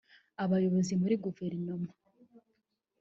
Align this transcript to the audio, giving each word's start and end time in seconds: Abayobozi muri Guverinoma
Abayobozi 0.43 0.93
muri 1.01 1.15
Guverinoma 1.23 1.89